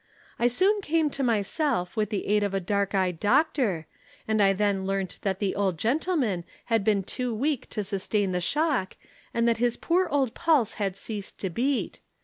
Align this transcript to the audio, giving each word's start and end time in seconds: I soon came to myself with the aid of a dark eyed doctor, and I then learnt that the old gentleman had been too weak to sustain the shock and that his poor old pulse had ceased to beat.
I 0.39 0.47
soon 0.47 0.81
came 0.81 1.11
to 1.11 1.21
myself 1.21 1.95
with 1.95 2.09
the 2.09 2.25
aid 2.25 2.41
of 2.41 2.55
a 2.55 2.59
dark 2.59 2.95
eyed 2.95 3.19
doctor, 3.19 3.85
and 4.27 4.41
I 4.41 4.51
then 4.51 4.87
learnt 4.87 5.19
that 5.21 5.37
the 5.37 5.53
old 5.53 5.77
gentleman 5.77 6.43
had 6.65 6.83
been 6.83 7.03
too 7.03 7.35
weak 7.35 7.69
to 7.69 7.83
sustain 7.83 8.31
the 8.31 8.41
shock 8.41 8.97
and 9.31 9.47
that 9.47 9.57
his 9.57 9.77
poor 9.77 10.07
old 10.09 10.33
pulse 10.33 10.73
had 10.81 10.97
ceased 10.97 11.37
to 11.41 11.51
beat. 11.51 11.99